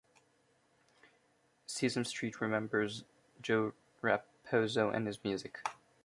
Sesame 1.67 2.05
Street 2.05 2.41
Remembers 2.41 3.03
Joe 3.39 3.73
Raposo 4.01 4.91
and 4.91 5.05
His 5.05 5.23
Music. 5.23 5.59